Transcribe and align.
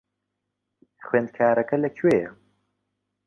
خوێندکارەکە 1.05 1.75
لەکوێیە؟ 1.83 2.31